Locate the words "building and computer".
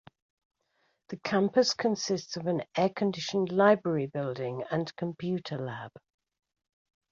4.07-5.59